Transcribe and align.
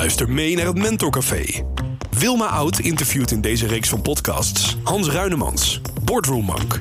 Luister 0.00 0.30
mee 0.30 0.56
naar 0.56 0.66
het 0.66 0.78
Mentorcafé. 0.78 1.44
Wilma 2.18 2.46
Oud 2.46 2.78
interviewt 2.78 3.30
in 3.30 3.40
deze 3.40 3.66
reeks 3.66 3.88
van 3.88 4.02
podcasts 4.02 4.76
Hans 4.82 5.08
Ruinemans, 5.08 5.80
Boardroom 6.04 6.44
Monk. 6.44 6.80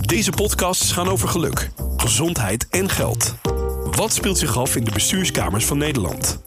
Deze 0.00 0.30
podcasts 0.30 0.92
gaan 0.92 1.08
over 1.08 1.28
geluk, 1.28 1.70
gezondheid 1.96 2.68
en 2.68 2.88
geld. 2.88 3.34
Wat 3.90 4.12
speelt 4.12 4.38
zich 4.38 4.56
af 4.56 4.76
in 4.76 4.84
de 4.84 4.90
bestuurskamers 4.90 5.64
van 5.64 5.78
Nederland? 5.78 6.42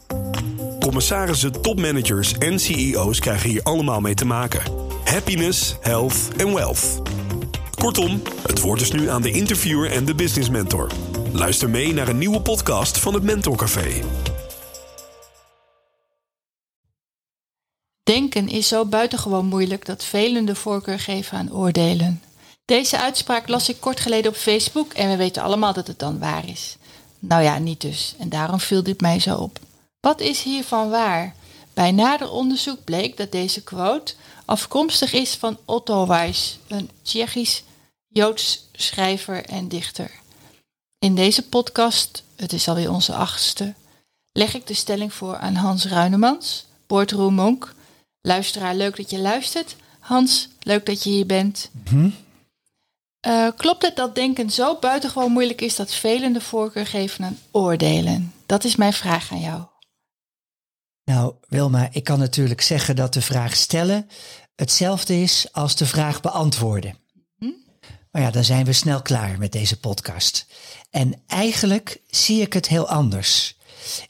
Commissarissen, 0.80 1.62
topmanagers 1.62 2.34
en 2.38 2.60
CEO's 2.60 3.20
krijgen 3.20 3.50
hier 3.50 3.64
allemaal 3.64 4.02
mee 4.02 4.16
te 4.16 4.26
maken. 4.26 4.62
Happiness, 5.04 5.76
health 5.82 6.16
en 6.38 6.54
wealth. 6.54 7.02
Kortom, 7.76 8.22
het 8.48 8.60
woord 8.60 8.82
is 8.82 8.92
nu 8.92 9.10
aan 9.10 9.22
de 9.22 9.32
interviewer 9.32 9.92
en 9.92 10.06
de 10.06 10.16
business 10.16 10.50
mentor. 10.50 10.92
Luister 11.32 11.70
mee 11.70 11.94
naar 11.94 12.08
een 12.08 12.18
nieuwe 12.18 12.42
podcast 12.42 12.98
van 12.98 13.14
het 13.14 13.24
Mentorcafé. 13.24 14.02
Denken 18.10 18.48
is 18.48 18.68
zo 18.68 18.86
buitengewoon 18.86 19.46
moeilijk 19.46 19.86
dat 19.86 20.04
velen 20.04 20.46
de 20.46 20.56
voorkeur 20.56 21.00
geven 21.00 21.38
aan 21.38 21.54
oordelen. 21.54 22.24
Deze 22.66 23.00
uitspraak 23.00 23.48
las 23.48 23.70
ik 23.70 23.80
kort 23.80 24.00
geleden 24.00 24.32
op 24.32 24.38
Facebook 24.38 24.94
en 24.94 25.10
we 25.10 25.16
weten 25.16 25.44
allemaal 25.44 25.74
dat 25.74 25.88
het 25.88 26.00
dan 26.00 26.20
waar 26.20 26.48
is. 26.48 26.78
Nou 27.20 27.44
ja, 27.44 27.58
niet 27.58 27.82
dus. 27.82 28.16
En 28.20 28.30
daarom 28.30 28.60
viel 28.60 28.84
dit 28.84 29.02
mij 29.02 29.20
zo 29.20 29.36
op. 29.36 29.60
Wat 30.00 30.20
is 30.20 30.42
hiervan 30.42 30.90
waar? 30.90 31.36
Bij 31.74 31.92
nader 31.92 32.32
onderzoek 32.32 32.84
bleek 32.84 33.18
dat 33.18 33.32
deze 33.32 33.64
quote 33.64 34.14
afkomstig 34.46 35.14
is 35.14 35.36
van 35.36 35.58
Otto 35.66 36.08
Weiss, 36.08 36.60
een 36.68 36.90
Tsjechisch-Joods 37.02 38.68
schrijver 38.74 39.46
en 39.46 39.68
dichter. 39.68 40.12
In 41.00 41.16
deze 41.16 41.48
podcast, 41.48 42.24
het 42.36 42.54
is 42.54 42.68
alweer 42.68 42.92
onze 42.92 43.14
achtste, 43.14 43.74
leg 44.32 44.54
ik 44.54 44.68
de 44.68 44.74
stelling 44.74 45.14
voor 45.14 45.38
aan 45.38 45.56
Hans 45.56 45.86
Ruinemans, 45.86 46.66
Boardroom 46.88 47.34
Monk. 47.34 47.78
Luisteraar, 48.30 48.76
leuk 48.76 48.98
dat 48.98 49.10
je 49.10 49.20
luistert. 49.20 49.76
Hans, 50.00 50.50
leuk 50.60 50.86
dat 50.86 51.04
je 51.04 51.10
hier 51.10 51.26
bent. 51.26 51.70
Uh, 53.28 53.48
klopt 53.58 53.82
het 53.82 53.96
dat 53.96 54.16
denken 54.16 54.50
zo 54.50 54.78
buitengewoon 54.80 55.32
moeilijk 55.32 55.62
is 55.62 55.76
dat 55.76 55.94
velen 55.94 56.34
de 56.34 56.42
voorkeur 56.42 56.86
geven 56.86 57.26
aan 57.26 57.38
oordelen? 57.52 58.34
Dat 58.46 58.64
is 58.64 58.76
mijn 58.76 58.94
vraag 58.94 59.32
aan 59.32 59.40
jou. 59.40 59.64
Nou, 61.04 61.34
Wilma, 61.48 61.90
ik 61.92 62.04
kan 62.04 62.20
natuurlijk 62.20 62.62
zeggen 62.62 62.96
dat 62.96 63.14
de 63.14 63.22
vraag 63.22 63.56
stellen 63.56 64.10
hetzelfde 64.56 65.22
is 65.22 65.48
als 65.52 65.76
de 65.76 65.86
vraag 65.86 66.22
beantwoorden. 66.22 66.98
Hm? 67.38 67.52
Maar 68.12 68.22
ja, 68.22 68.32
dan 68.32 68.44
zijn 68.44 68.66
we 68.66 68.74
snel 68.74 69.02
klaar 69.02 69.38
met 69.38 69.52
deze 69.52 69.80
podcast. 69.80 70.46
En 70.90 71.22
eigenlijk 71.28 72.02
zie 72.10 72.42
ik 72.42 72.54
het 72.54 72.68
heel 72.68 72.88
anders. 72.88 73.58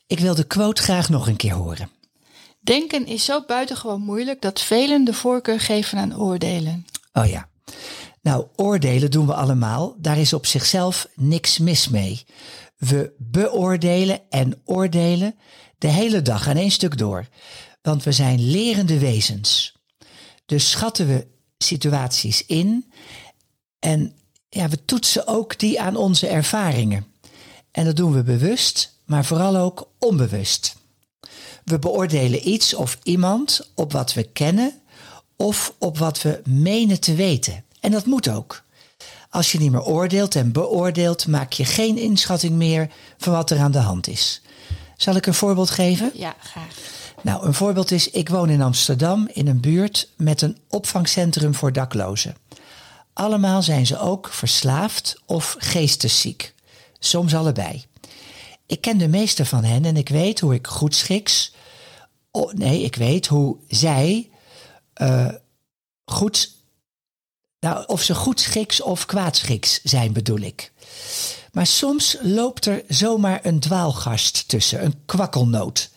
Ik 0.07 0.19
wil 0.19 0.35
de 0.35 0.47
quote 0.47 0.81
graag 0.81 1.09
nog 1.09 1.27
een 1.27 1.35
keer 1.35 1.53
horen. 1.53 1.97
Denken 2.69 3.05
is 3.05 3.25
zo 3.25 3.43
buitengewoon 3.47 4.01
moeilijk 4.01 4.41
dat 4.41 4.61
velen 4.61 5.03
de 5.03 5.13
voorkeur 5.13 5.59
geven 5.59 5.97
aan 5.97 6.19
oordelen. 6.19 6.85
Oh 7.13 7.25
ja. 7.25 7.49
Nou, 8.21 8.45
oordelen 8.55 9.11
doen 9.11 9.25
we 9.25 9.33
allemaal. 9.33 9.95
Daar 9.97 10.17
is 10.17 10.33
op 10.33 10.45
zichzelf 10.45 11.07
niks 11.15 11.57
mis 11.57 11.87
mee. 11.87 12.25
We 12.77 13.13
beoordelen 13.17 14.21
en 14.29 14.61
oordelen 14.65 15.35
de 15.77 15.87
hele 15.87 16.21
dag 16.21 16.47
aan 16.47 16.55
één 16.55 16.71
stuk 16.71 16.97
door. 16.97 17.27
Want 17.81 18.03
we 18.03 18.11
zijn 18.11 18.51
lerende 18.51 18.99
wezens. 18.99 19.75
Dus 20.45 20.69
schatten 20.69 21.07
we 21.07 21.27
situaties 21.57 22.45
in 22.45 22.91
en 23.79 24.13
ja, 24.49 24.69
we 24.69 24.85
toetsen 24.85 25.27
ook 25.27 25.59
die 25.59 25.81
aan 25.81 25.95
onze 25.95 26.27
ervaringen. 26.27 27.05
En 27.71 27.85
dat 27.85 27.95
doen 27.95 28.13
we 28.13 28.23
bewust, 28.23 28.93
maar 29.05 29.25
vooral 29.25 29.55
ook 29.55 29.91
onbewust. 29.99 30.77
We 31.69 31.79
beoordelen 31.79 32.49
iets 32.49 32.73
of 32.73 32.97
iemand 33.03 33.71
op 33.75 33.91
wat 33.91 34.13
we 34.13 34.23
kennen 34.23 34.73
of 35.35 35.73
op 35.79 35.97
wat 35.97 36.21
we 36.21 36.41
menen 36.45 36.99
te 36.99 37.15
weten. 37.15 37.63
En 37.79 37.91
dat 37.91 38.05
moet 38.05 38.29
ook. 38.29 38.63
Als 39.29 39.51
je 39.51 39.59
niet 39.59 39.71
meer 39.71 39.83
oordeelt 39.83 40.35
en 40.35 40.51
beoordeelt, 40.51 41.27
maak 41.27 41.51
je 41.53 41.65
geen 41.65 41.97
inschatting 41.97 42.53
meer 42.53 42.89
van 43.17 43.33
wat 43.33 43.49
er 43.49 43.59
aan 43.59 43.71
de 43.71 43.79
hand 43.79 44.07
is. 44.07 44.41
Zal 44.97 45.15
ik 45.15 45.25
een 45.25 45.33
voorbeeld 45.33 45.69
geven? 45.69 46.11
Ja, 46.13 46.35
graag. 46.39 46.75
Nou, 47.21 47.45
een 47.45 47.53
voorbeeld 47.53 47.91
is: 47.91 48.09
ik 48.09 48.29
woon 48.29 48.49
in 48.49 48.61
Amsterdam 48.61 49.29
in 49.33 49.47
een 49.47 49.59
buurt 49.59 50.09
met 50.17 50.41
een 50.41 50.57
opvangcentrum 50.69 51.55
voor 51.55 51.73
daklozen. 51.73 52.35
Allemaal 53.13 53.61
zijn 53.61 53.85
ze 53.85 53.99
ook 53.99 54.27
verslaafd 54.31 55.21
of 55.25 55.55
geestesziek. 55.59 56.53
Soms 56.99 57.35
allebei. 57.35 57.85
Ik 58.69 58.81
ken 58.81 58.97
de 58.97 59.07
meeste 59.07 59.45
van 59.45 59.63
hen 59.63 59.85
en 59.85 59.97
ik 59.97 60.09
weet 60.09 60.39
hoe 60.39 60.53
ik 60.53 60.67
goedschiks. 60.67 61.53
Oh, 62.31 62.53
nee, 62.53 62.81
ik 62.81 62.95
weet 62.95 63.27
hoe 63.27 63.57
zij 63.67 64.29
uh, 65.01 65.31
goed. 66.05 66.51
Nou, 67.59 67.83
of 67.85 68.01
ze 68.01 68.15
goedschiks 68.15 68.81
of 68.81 69.05
kwaadschiks 69.05 69.81
zijn, 69.83 70.13
bedoel 70.13 70.39
ik. 70.39 70.71
Maar 71.51 71.65
soms 71.65 72.17
loopt 72.21 72.65
er 72.65 72.83
zomaar 72.87 73.39
een 73.45 73.59
dwaalgast 73.59 74.47
tussen, 74.47 74.83
een 74.85 75.05
kwakkelnoot. 75.05 75.89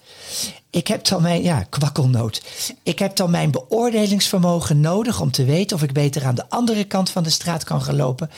Ik 0.71 0.87
heb 0.87 1.05
dan 1.05 1.23
mijn, 1.23 1.43
ja, 1.43 1.63
kwakkelnoot. 1.63 2.43
Ik 2.83 2.99
heb 2.99 3.17
dan 3.17 3.31
mijn 3.31 3.51
beoordelingsvermogen 3.51 4.81
nodig 4.81 5.21
om 5.21 5.31
te 5.31 5.45
weten 5.45 5.77
of 5.77 5.83
ik 5.83 5.93
beter 5.93 6.25
aan 6.25 6.35
de 6.35 6.49
andere 6.49 6.85
kant 6.85 7.11
van 7.11 7.23
de 7.23 7.31
straat 7.31 7.65
kan 7.65 7.83
gaan 7.83 7.97
lopen 7.97 8.31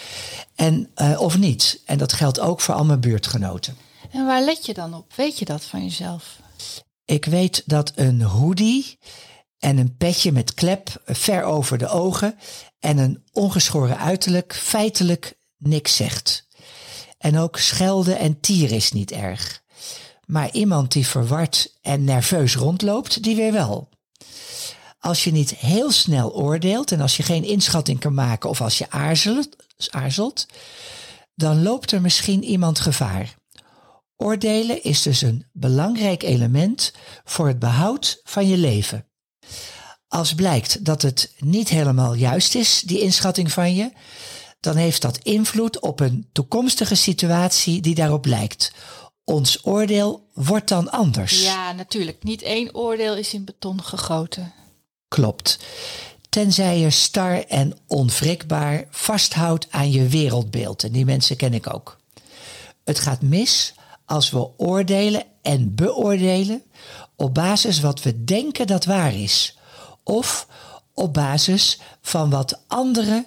en, 0.55 0.91
uh, 0.97 1.21
of 1.21 1.39
niet. 1.39 1.81
En 1.85 1.99
dat 1.99 2.13
geldt 2.13 2.41
ook 2.41 2.61
voor 2.61 2.75
al 2.75 2.85
mijn 2.85 3.01
buurtgenoten. 3.01 3.77
En 4.15 4.27
waar 4.27 4.43
let 4.43 4.67
je 4.67 4.75
dan 4.75 4.95
op? 4.95 5.13
Weet 5.15 5.39
je 5.39 5.45
dat 5.45 5.65
van 5.65 5.83
jezelf? 5.83 6.39
Ik 7.05 7.25
weet 7.25 7.63
dat 7.67 7.93
een 7.95 8.23
hoodie 8.23 8.99
en 9.59 9.79
een 9.79 9.97
petje 9.97 10.33
met 10.33 10.55
klep 10.55 11.03
ver 11.05 11.43
over 11.43 11.79
de 11.79 11.89
ogen 11.89 12.39
en 12.79 12.99
een 12.99 13.25
ongeschoren 13.33 13.99
uiterlijk 13.99 14.55
feitelijk 14.55 15.39
niks 15.57 15.97
zegt. 15.97 16.47
En 17.19 17.39
ook 17.39 17.59
schelden 17.59 18.19
en 18.19 18.41
tieren 18.41 18.77
is 18.77 18.93
niet 18.93 19.11
erg. 19.11 19.63
Maar 20.27 20.51
iemand 20.53 20.93
die 20.93 21.07
verward 21.07 21.79
en 21.83 22.05
nerveus 22.05 22.57
rondloopt, 22.57 23.23
die 23.23 23.37
weer 23.37 23.53
wel. 23.53 23.89
Als 24.99 25.25
je 25.25 25.33
niet 25.33 25.51
heel 25.51 25.91
snel 25.91 26.35
oordeelt 26.35 26.93
en 26.93 27.01
als 27.01 27.17
je 27.17 27.23
geen 27.23 27.45
inschatting 27.45 28.01
kan 28.01 28.15
maken 28.15 28.51
of 28.51 28.61
als 28.61 28.79
je 28.79 28.91
aarzelt, 28.91 29.57
aarzelt 29.89 30.47
dan 31.35 31.63
loopt 31.63 31.93
er 31.93 32.01
misschien 32.01 32.45
iemand 32.45 32.81
gevaar. 32.81 33.35
Oordelen 34.17 34.83
is 34.83 35.03
dus 35.03 35.23
een 35.23 35.47
belangrijk 35.53 36.23
element 36.23 36.93
voor 37.25 37.47
het 37.47 37.59
behoud 37.59 38.21
van 38.25 38.49
je 38.49 38.57
leven. 38.57 39.07
Als 40.09 40.35
blijkt 40.35 40.85
dat 40.85 41.03
het 41.03 41.33
niet 41.39 41.69
helemaal 41.69 42.15
juist 42.15 42.55
is, 42.55 42.81
die 42.81 43.01
inschatting 43.01 43.53
van 43.53 43.75
je, 43.75 43.93
dan 44.61 44.77
heeft 44.77 45.03
dat 45.03 45.19
invloed 45.19 45.81
op 45.81 46.01
een 46.01 46.29
toekomstige 46.33 46.95
situatie 46.95 47.81
die 47.81 47.95
daarop 47.95 48.27
lijkt. 48.27 48.73
Ons 49.25 49.67
oordeel 49.67 50.29
wordt 50.33 50.69
dan 50.69 50.91
anders. 50.91 51.43
Ja, 51.43 51.73
natuurlijk. 51.73 52.23
Niet 52.23 52.43
één 52.43 52.75
oordeel 52.75 53.17
is 53.17 53.35
in 53.35 53.45
beton 53.45 53.83
gegoten. 53.83 54.53
Klopt. 55.09 55.59
Tenzij 56.29 56.79
je 56.79 56.91
star 56.91 57.45
en 57.45 57.79
onwrikbaar 57.87 58.87
vasthoudt 58.91 59.67
aan 59.71 59.91
je 59.91 60.09
wereldbeeld. 60.09 60.85
En 60.85 60.93
die 60.93 61.05
mensen 61.05 61.37
ken 61.37 61.55
ik 61.55 61.75
ook. 61.75 61.99
Het 62.85 62.99
gaat 62.99 63.23
mis 63.23 63.75
als 64.05 64.31
we 64.31 64.59
oordelen 64.59 65.25
en 65.43 65.75
beoordelen 65.75 66.63
op 67.17 67.35
basis 67.35 67.81
wat 67.81 68.03
we 68.03 68.25
denken 68.25 68.67
dat 68.67 68.85
waar 68.85 69.15
is. 69.15 69.59
Of 70.03 70.47
op 70.95 71.15
basis 71.15 71.81
van 72.01 72.31
wat 72.31 72.61
anderen 72.67 73.27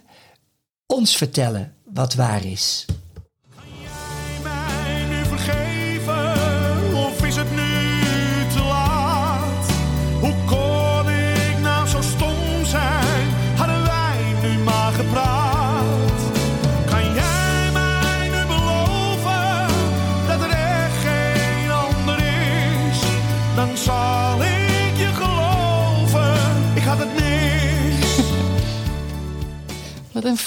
ons 0.86 1.16
vertellen 1.16 1.76
wat 1.84 2.14
waar 2.14 2.46
is. 2.46 2.86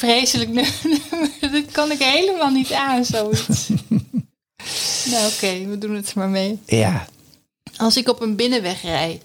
Vreselijk 0.00 0.50
nummer. 0.58 1.30
Dat 1.40 1.72
kan 1.72 1.90
ik 1.90 1.98
helemaal 1.98 2.50
niet 2.50 2.72
aan, 2.72 3.04
zoiets. 3.04 3.68
nou 5.12 5.26
oké, 5.32 5.66
we 5.66 5.76
doen 5.78 5.94
het 5.94 6.14
maar 6.14 6.28
mee. 6.28 6.58
Ja. 6.66 7.06
Als 7.76 7.96
ik 7.96 8.08
op 8.08 8.20
een 8.20 8.36
binnenweg 8.36 8.82
rijd 8.82 9.22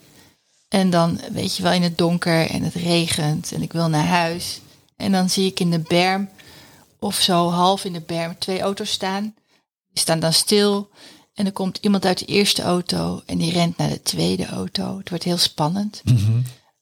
en 0.68 0.90
dan 0.90 1.20
weet 1.32 1.58
je 1.58 1.64
wel 1.64 1.72
in 1.72 1.84
het 1.84 1.98
donker 1.98 2.50
en 2.50 2.64
het 2.64 2.74
regent 2.74 3.52
en 3.52 3.62
ik 3.62 3.74
wil 3.74 3.90
naar 3.90 4.06
huis. 4.06 4.60
En 4.96 5.12
dan 5.12 5.30
zie 5.30 5.46
ik 5.46 5.60
in 5.60 5.72
de 5.72 5.80
berm 5.80 6.30
of 7.00 7.16
zo 7.16 7.50
half 7.50 7.86
in 7.86 7.94
de 7.94 8.02
berm 8.02 8.36
twee 8.40 8.62
auto's 8.62 8.92
staan. 8.92 9.24
Die 9.94 10.00
staan 10.00 10.20
dan 10.20 10.34
stil 10.34 10.90
En 11.34 11.46
er 11.46 11.52
komt 11.52 11.78
iemand 11.82 12.06
uit 12.06 12.20
de 12.20 12.26
eerste 12.26 12.62
auto 12.62 13.22
en 13.26 13.38
die 13.38 13.52
rent 13.52 13.78
naar 13.78 13.90
de 13.90 14.02
tweede 14.02 14.46
auto. 14.46 14.98
Het 14.98 15.10
wordt 15.10 15.24
heel 15.24 15.38
spannend. 15.38 16.02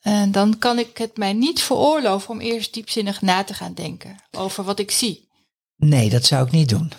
En 0.04 0.32
dan 0.32 0.58
kan 0.58 0.80
ik 0.80 0.98
het 0.98 1.18
mij 1.18 1.34
niet 1.34 1.62
veroorloven 1.62 2.30
om 2.30 2.40
eerst 2.40 2.74
diepzinnig 2.74 3.22
na 3.22 3.44
te 3.44 3.54
gaan 3.54 3.74
denken 3.74 4.16
over 4.32 4.64
wat 4.64 4.80
ik 4.80 4.92
zie. 4.92 5.28
Nee, 5.76 6.10
dat 6.10 6.26
zou 6.26 6.46
ik 6.46 6.52
niet 6.52 6.70
doen. 6.70 6.92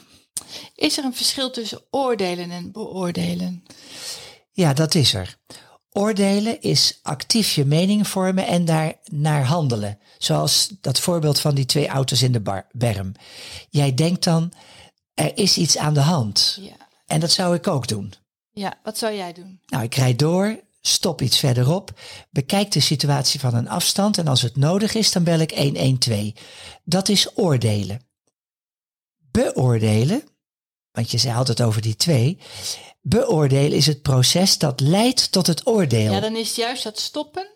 Is 0.74 0.98
er 0.98 1.04
een 1.04 1.14
verschil 1.14 1.50
tussen 1.50 1.80
oordelen 1.90 2.50
en 2.50 2.72
beoordelen? 2.72 3.64
Ja, 4.52 4.72
dat 4.72 4.94
is 4.94 5.14
er. 5.14 5.36
Oordelen 5.90 6.60
is 6.60 6.98
actief 7.02 7.54
je 7.54 7.64
mening 7.64 8.08
vormen 8.08 8.46
en 8.46 8.64
daar 8.64 8.94
naar 9.04 9.44
handelen. 9.44 9.98
Zoals 10.18 10.70
dat 10.80 11.00
voorbeeld 11.00 11.40
van 11.40 11.54
die 11.54 11.66
twee 11.66 11.88
auto's 11.88 12.22
in 12.22 12.32
de 12.32 12.40
bar, 12.40 12.66
berm. 12.72 13.12
Jij 13.70 13.94
denkt 13.94 14.24
dan, 14.24 14.52
er 15.14 15.36
is 15.36 15.56
iets 15.56 15.78
aan 15.78 15.94
de 15.94 16.00
hand. 16.00 16.58
Ja. 16.60 16.88
En 17.06 17.20
dat 17.20 17.30
zou 17.30 17.54
ik 17.54 17.66
ook 17.68 17.88
doen. 17.88 18.14
Ja, 18.50 18.74
wat 18.82 18.98
zou 18.98 19.14
jij 19.14 19.32
doen? 19.32 19.60
Nou, 19.66 19.84
ik 19.84 19.94
rijd 19.94 20.18
door, 20.18 20.60
stop 20.86 21.22
iets 21.22 21.38
verderop, 21.38 22.00
bekijk 22.30 22.70
de 22.70 22.80
situatie 22.80 23.40
van 23.40 23.54
een 23.54 23.68
afstand 23.68 24.18
en 24.18 24.28
als 24.28 24.42
het 24.42 24.56
nodig 24.56 24.94
is, 24.94 25.12
dan 25.12 25.24
bel 25.24 25.38
ik 25.38 25.50
112. 25.58 26.32
Dat 26.84 27.08
is 27.08 27.28
oordelen. 27.34 28.06
Beoordelen, 29.30 30.22
want 30.90 31.10
je 31.10 31.18
zei 31.18 31.36
altijd 31.36 31.62
over 31.62 31.82
die 31.82 31.96
twee. 31.96 32.38
Beoordelen 33.00 33.76
is 33.76 33.86
het 33.86 34.02
proces 34.02 34.58
dat 34.58 34.80
leidt 34.80 35.32
tot 35.32 35.46
het 35.46 35.66
oordeel. 35.66 36.12
Ja, 36.12 36.20
dan 36.20 36.36
is 36.36 36.54
juist 36.54 36.82
dat 36.82 36.98
stoppen 36.98 37.46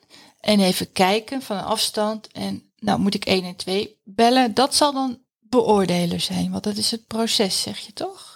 en 0.41 0.61
even 0.61 0.93
kijken 0.93 1.43
van 1.43 1.57
een 1.57 1.65
afstand. 1.65 2.29
En 2.33 2.73
nou 2.79 2.99
moet 3.01 3.15
ik 3.15 3.25
1 3.25 3.45
en 3.45 3.57
2 3.57 4.01
bellen. 4.05 4.55
Dat 4.55 4.75
zal 4.75 4.93
dan 4.93 5.23
beoordelen 5.41 6.21
zijn, 6.21 6.51
want 6.51 6.65
dat 6.65 6.77
is 6.77 6.91
het 6.91 7.07
proces, 7.07 7.63
zeg 7.63 7.79
je 7.79 7.93
toch? 7.93 8.28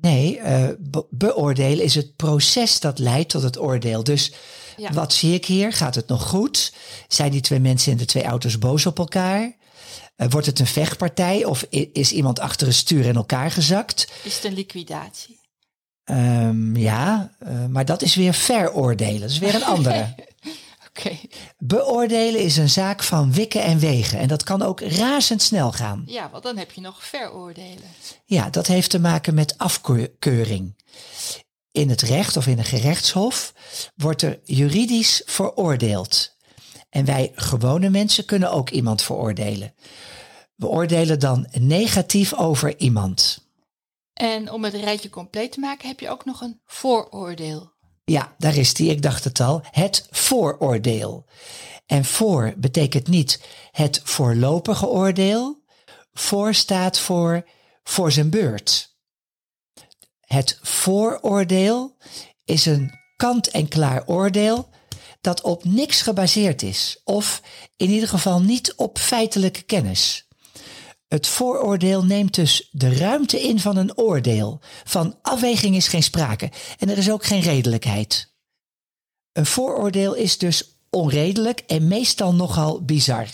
Nee, 0.00 0.38
eh, 0.38 0.68
be- 0.78 1.06
beoordelen 1.10 1.84
is 1.84 1.94
het 1.94 2.16
proces 2.16 2.80
dat 2.80 2.98
leidt 2.98 3.28
tot 3.30 3.42
het 3.42 3.58
oordeel. 3.58 4.04
Dus 4.04 4.32
Ja. 4.76 4.92
wat 4.92 5.12
zie 5.12 5.34
ik 5.34 5.44
hier? 5.44 5.72
Gaat 5.72 5.94
het 5.94 6.08
nog 6.08 6.22
goed? 6.28 6.72
Zijn 7.08 7.30
die 7.30 7.40
twee 7.40 7.60
mensen 7.60 7.92
in 7.92 7.98
de 7.98 8.04
twee 8.04 8.24
auto's 8.24 8.58
boos 8.58 8.86
op 8.86 8.98
elkaar? 8.98 9.56
Eh, 10.16 10.26
wordt 10.30 10.46
het 10.46 10.58
een 10.58 10.66
vechtpartij 10.66 11.44
of 11.44 11.66
is 11.92 12.12
iemand 12.12 12.40
achter 12.40 12.66
het 12.66 12.76
stuur 12.76 13.04
in 13.04 13.14
elkaar 13.16 13.50
gezakt? 13.50 14.08
Is 14.22 14.34
het 14.34 14.44
een 14.44 14.54
liquidatie? 14.54 15.40
Ehm, 16.04 16.76
ja, 16.76 17.32
eh, 17.38 17.66
maar 17.66 17.84
dat 17.84 18.02
is 18.02 18.14
weer 18.14 18.34
veroordelen. 18.34 19.20
Dat 19.20 19.30
is 19.30 19.38
weer 19.38 19.54
een 19.54 19.64
andere. 19.64 20.14
Beoordelen 21.68 22.40
is 22.40 22.56
een 22.56 22.68
zaak 22.68 23.02
van 23.02 23.32
wikken 23.32 23.62
en 23.62 23.78
wegen. 23.78 24.18
En 24.18 24.28
dat 24.28 24.42
kan 24.42 24.62
ook 24.62 24.80
razendsnel 24.80 25.72
gaan. 25.72 26.02
Ja, 26.06 26.30
want 26.30 26.42
dan 26.42 26.56
heb 26.56 26.72
je 26.72 26.80
nog 26.80 27.04
veroordelen. 27.04 27.90
Ja, 28.24 28.50
dat 28.50 28.66
heeft 28.66 28.90
te 28.90 29.00
maken 29.00 29.34
met 29.34 29.58
afkeuring. 29.58 30.76
In 31.70 31.88
het 31.88 32.00
recht 32.00 32.36
of 32.36 32.46
in 32.46 32.58
een 32.58 32.64
gerechtshof 32.64 33.54
wordt 33.94 34.22
er 34.22 34.40
juridisch 34.44 35.22
veroordeeld. 35.24 36.36
En 36.90 37.04
wij 37.04 37.32
gewone 37.34 37.90
mensen 37.90 38.24
kunnen 38.24 38.50
ook 38.50 38.70
iemand 38.70 39.02
veroordelen. 39.02 39.74
We 40.54 40.66
oordelen 40.66 41.20
dan 41.20 41.48
negatief 41.58 42.34
over 42.34 42.78
iemand. 42.78 43.46
En 44.12 44.52
om 44.52 44.64
het 44.64 44.74
rijtje 44.74 45.10
compleet 45.10 45.52
te 45.52 45.60
maken 45.60 45.88
heb 45.88 46.00
je 46.00 46.10
ook 46.10 46.24
nog 46.24 46.40
een 46.40 46.60
vooroordeel. 46.64 47.72
Ja, 48.08 48.34
daar 48.38 48.56
is 48.56 48.74
die, 48.74 48.90
ik 48.90 49.02
dacht 49.02 49.24
het 49.24 49.40
al, 49.40 49.62
het 49.70 50.06
vooroordeel. 50.10 51.24
En 51.86 52.04
voor 52.04 52.54
betekent 52.56 53.08
niet 53.08 53.40
het 53.70 54.00
voorlopige 54.04 54.86
oordeel. 54.86 55.62
Voor 56.12 56.54
staat 56.54 56.98
voor 56.98 57.44
voor 57.82 58.12
zijn 58.12 58.30
beurt. 58.30 58.96
Het 60.20 60.58
vooroordeel 60.62 61.96
is 62.44 62.66
een 62.66 62.92
kant-en-klaar 63.16 64.06
oordeel 64.06 64.68
dat 65.20 65.40
op 65.40 65.64
niks 65.64 66.02
gebaseerd 66.02 66.62
is, 66.62 67.00
of 67.04 67.42
in 67.76 67.90
ieder 67.90 68.08
geval 68.08 68.40
niet 68.40 68.74
op 68.74 68.98
feitelijke 68.98 69.62
kennis. 69.62 70.27
Het 71.08 71.26
vooroordeel 71.26 72.04
neemt 72.04 72.34
dus 72.34 72.68
de 72.70 72.96
ruimte 72.96 73.42
in 73.42 73.60
van 73.60 73.76
een 73.76 73.96
oordeel. 73.98 74.60
Van 74.84 75.16
afweging 75.22 75.76
is 75.76 75.88
geen 75.88 76.02
sprake 76.02 76.50
en 76.78 76.90
er 76.90 76.98
is 76.98 77.10
ook 77.10 77.24
geen 77.24 77.40
redelijkheid. 77.40 78.32
Een 79.32 79.46
vooroordeel 79.46 80.14
is 80.14 80.38
dus 80.38 80.62
onredelijk 80.90 81.60
en 81.66 81.88
meestal 81.88 82.34
nogal 82.34 82.82
bizar. 82.84 83.26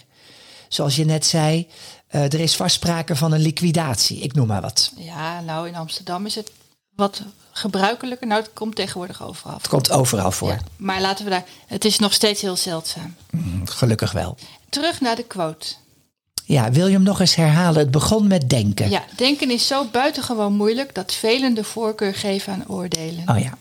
Zoals 0.68 0.96
je 0.96 1.04
net 1.04 1.26
zei, 1.26 1.68
eh, 2.06 2.22
er 2.22 2.40
is 2.40 2.56
vast 2.56 2.74
sprake 2.74 3.16
van 3.16 3.32
een 3.32 3.40
liquidatie, 3.40 4.18
ik 4.18 4.32
noem 4.34 4.46
maar 4.46 4.60
wat. 4.62 4.92
Ja, 4.96 5.40
nou 5.40 5.68
in 5.68 5.74
Amsterdam 5.74 6.26
is 6.26 6.34
het 6.34 6.50
wat 6.94 7.22
gebruikelijker. 7.52 8.26
Nou, 8.26 8.42
het 8.42 8.52
komt 8.52 8.76
tegenwoordig 8.76 9.22
overal. 9.22 9.56
Het 9.56 9.68
komt 9.68 9.90
overal 9.90 10.30
voor, 10.30 10.48
Ja, 10.48 10.58
maar 10.76 11.00
laten 11.00 11.24
we 11.24 11.30
daar. 11.30 11.44
Het 11.66 11.84
is 11.84 11.98
nog 11.98 12.12
steeds 12.12 12.40
heel 12.40 12.56
zeldzaam. 12.56 13.14
gelukkig 13.64 14.12
wel. 14.12 14.36
Terug 14.68 15.00
naar 15.00 15.16
de 15.16 15.24
quote. 15.24 15.66
Ja, 16.44 16.70
wil 16.70 16.86
je 16.86 16.92
hem 16.92 17.02
nog 17.02 17.20
eens 17.20 17.34
herhalen? 17.34 17.80
Het 17.80 17.90
begon 17.90 18.26
met 18.26 18.50
denken. 18.50 18.90
Ja, 18.90 19.04
denken 19.16 19.50
is 19.50 19.66
zo 19.66 19.84
buitengewoon 19.84 20.52
moeilijk 20.52 20.94
dat 20.94 21.14
velen 21.14 21.54
de 21.54 21.64
voorkeur 21.64 22.14
geven 22.14 22.52
aan 22.52 22.68
oordelen. 22.68 23.28
Oh 23.28 23.38
ja. 23.38 23.58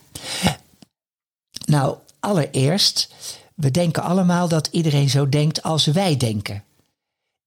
Nou, 1.66 1.98
allereerst, 2.20 3.10
we 3.56 3.72
denken 3.72 4.04
allemaal 4.04 4.48
dat 4.48 4.68
iedereen 4.72 5.10
zo 5.10 5.30
denkt 5.30 5.64
als 5.64 5.86
wij 5.86 6.18
denken. 6.18 6.64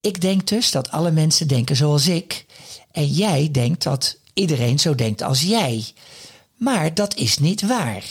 Ik 0.01 0.21
denk 0.21 0.47
dus 0.47 0.71
dat 0.71 0.91
alle 0.91 1.11
mensen 1.11 1.49
denken 1.49 1.77
zoals 1.77 2.07
ik. 2.07 2.47
En 2.93 3.07
jij 3.07 3.49
denkt 3.53 3.83
dat 3.83 4.17
iedereen 4.35 4.79
zo 4.79 4.95
denkt 4.95 5.23
als 5.23 5.43
jij. 5.43 5.85
Maar 6.57 6.95
dat 6.95 7.17
is 7.17 7.39
niet 7.39 7.63
waar. 7.63 8.05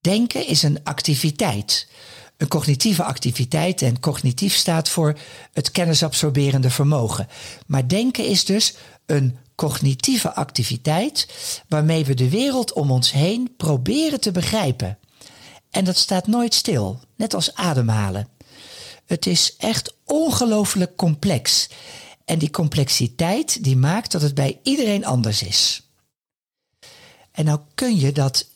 Denken 0.00 0.46
is 0.46 0.62
een 0.62 0.80
activiteit. 0.82 1.88
Een 2.44 2.50
cognitieve 2.50 3.04
activiteit 3.04 3.82
en 3.82 4.00
cognitief 4.00 4.54
staat 4.54 4.88
voor 4.88 5.18
het 5.52 5.70
kennisabsorberende 5.70 6.70
vermogen. 6.70 7.28
Maar 7.66 7.88
denken 7.88 8.26
is 8.26 8.44
dus 8.44 8.74
een 9.06 9.36
cognitieve 9.54 10.34
activiteit 10.34 11.28
waarmee 11.68 12.04
we 12.04 12.14
de 12.14 12.28
wereld 12.28 12.72
om 12.72 12.90
ons 12.90 13.12
heen 13.12 13.54
proberen 13.56 14.20
te 14.20 14.32
begrijpen. 14.32 14.98
En 15.70 15.84
dat 15.84 15.96
staat 15.96 16.26
nooit 16.26 16.54
stil, 16.54 17.00
net 17.16 17.34
als 17.34 17.54
ademhalen. 17.54 18.28
Het 19.06 19.26
is 19.26 19.54
echt 19.58 19.94
ongelooflijk 20.04 20.96
complex. 20.96 21.68
En 22.24 22.38
die 22.38 22.50
complexiteit 22.50 23.64
die 23.64 23.76
maakt 23.76 24.12
dat 24.12 24.22
het 24.22 24.34
bij 24.34 24.58
iedereen 24.62 25.04
anders 25.04 25.42
is. 25.42 25.88
En 27.30 27.44
nou 27.44 27.60
kun 27.74 27.98
je 27.98 28.12
dat 28.12 28.46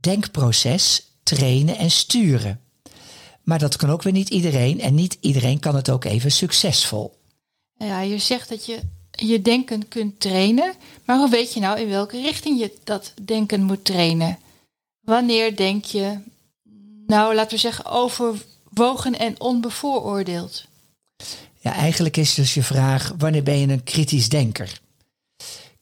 denkproces 0.00 1.06
trainen 1.22 1.76
en 1.76 1.90
sturen. 1.90 2.60
Maar 3.50 3.58
dat 3.58 3.76
kan 3.76 3.90
ook 3.90 4.02
weer 4.02 4.12
niet 4.12 4.28
iedereen 4.28 4.80
en 4.80 4.94
niet 4.94 5.16
iedereen 5.20 5.58
kan 5.58 5.74
het 5.74 5.90
ook 5.90 6.04
even 6.04 6.30
succesvol. 6.30 7.18
Ja, 7.76 8.00
je 8.00 8.18
zegt 8.18 8.48
dat 8.48 8.66
je 8.66 8.80
je 9.10 9.42
denken 9.42 9.88
kunt 9.88 10.20
trainen, 10.20 10.74
maar 11.04 11.16
hoe 11.16 11.30
weet 11.30 11.54
je 11.54 11.60
nou 11.60 11.80
in 11.80 11.88
welke 11.88 12.20
richting 12.20 12.60
je 12.60 12.72
dat 12.84 13.12
denken 13.22 13.62
moet 13.62 13.84
trainen? 13.84 14.38
Wanneer 15.00 15.56
denk 15.56 15.84
je, 15.84 16.18
nou 17.06 17.34
laten 17.34 17.50
we 17.50 17.58
zeggen, 17.58 17.84
overwogen 17.84 19.18
en 19.18 19.40
onbevooroordeeld? 19.40 20.64
Ja, 21.58 21.72
eigenlijk 21.72 22.16
is 22.16 22.34
dus 22.34 22.54
je 22.54 22.62
vraag: 22.62 23.14
wanneer 23.18 23.42
ben 23.42 23.58
je 23.58 23.68
een 23.68 23.84
kritisch 23.84 24.28
denker? 24.28 24.80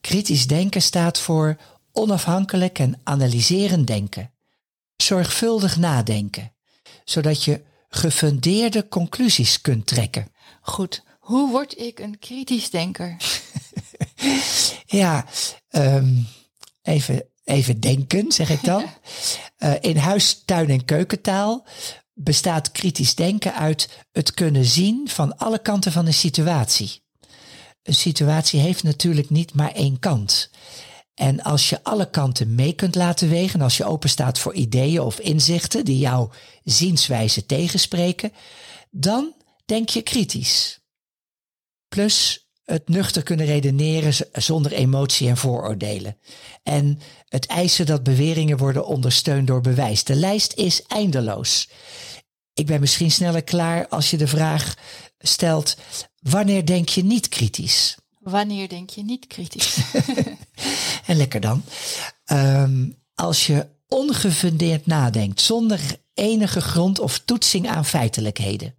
Kritisch 0.00 0.46
denken 0.46 0.82
staat 0.82 1.18
voor 1.18 1.56
onafhankelijk 1.92 2.78
en 2.78 3.00
analyserend 3.02 3.86
denken. 3.86 4.30
Zorgvuldig 4.96 5.76
nadenken, 5.76 6.52
zodat 7.10 7.44
je 7.44 7.62
gefundeerde 7.88 8.88
conclusies 8.88 9.60
kunt 9.60 9.86
trekken. 9.86 10.32
Goed, 10.60 11.02
hoe 11.18 11.50
word 11.50 11.78
ik 11.78 11.98
een 11.98 12.18
kritisch 12.18 12.70
denker? 12.70 13.16
Ja, 14.86 15.26
ehm, 15.68 16.14
even, 16.82 17.24
even 17.44 17.80
denken, 17.80 18.32
zeg 18.32 18.50
ik 18.50 18.64
dan. 18.64 18.84
Eh, 19.58 19.74
in 19.80 19.96
huis, 19.96 20.42
tuin 20.44 20.68
en 20.70 20.84
keukentaal 20.84 21.66
bestaat 22.14 22.72
kritisch 22.72 23.14
denken 23.14 23.54
uit 23.54 23.88
het 24.12 24.34
kunnen 24.34 24.64
zien 24.64 25.08
van 25.08 25.36
alle 25.36 25.58
kanten 25.58 25.92
van 25.92 26.06
een 26.06 26.14
situatie. 26.14 27.02
Een 27.82 27.94
situatie 27.94 28.60
heeft 28.60 28.82
natuurlijk 28.82 29.30
niet 29.30 29.54
maar 29.54 29.72
één 29.72 29.98
kant. 29.98 30.50
En 31.18 31.42
als 31.42 31.68
je 31.68 31.84
alle 31.84 32.10
kanten 32.10 32.54
mee 32.54 32.72
kunt 32.72 32.94
laten 32.94 33.28
wegen, 33.28 33.60
als 33.60 33.76
je 33.76 33.84
open 33.84 34.08
staat 34.08 34.38
voor 34.38 34.54
ideeën 34.54 35.00
of 35.00 35.18
inzichten 35.18 35.84
die 35.84 35.98
jouw 35.98 36.30
zienswijze 36.64 37.46
tegenspreken, 37.46 38.32
dan 38.90 39.34
denk 39.64 39.88
je 39.88 40.02
kritisch. 40.02 40.80
Plus 41.88 42.48
het 42.64 42.88
nuchter 42.88 43.22
kunnen 43.22 43.46
redeneren 43.46 44.26
zonder 44.32 44.72
emotie 44.72 45.28
en 45.28 45.36
vooroordelen. 45.36 46.18
En 46.62 46.98
het 47.28 47.46
eisen 47.46 47.86
dat 47.86 48.02
beweringen 48.02 48.56
worden 48.56 48.86
ondersteund 48.86 49.46
door 49.46 49.60
bewijs. 49.60 50.04
De 50.04 50.14
lijst 50.14 50.52
is 50.52 50.82
eindeloos. 50.82 51.68
Ik 52.54 52.66
ben 52.66 52.80
misschien 52.80 53.10
sneller 53.10 53.44
klaar 53.44 53.88
als 53.88 54.10
je 54.10 54.16
de 54.16 54.28
vraag 54.28 54.74
stelt: 55.18 55.76
wanneer 56.18 56.66
denk 56.66 56.88
je 56.88 57.04
niet 57.04 57.28
kritisch? 57.28 57.96
Wanneer 58.30 58.68
denk 58.68 58.90
je 58.90 59.04
niet 59.04 59.26
kritisch? 59.26 59.76
En 61.06 61.16
lekker 61.16 61.40
dan. 61.40 61.62
Ehm, 62.24 62.90
als 63.14 63.46
je 63.46 63.66
ongefundeerd 63.88 64.86
nadenkt, 64.86 65.40
zonder 65.40 65.80
enige 66.14 66.60
grond 66.60 66.98
of 66.98 67.18
toetsing 67.18 67.68
aan 67.68 67.84
feitelijkheden. 67.84 68.74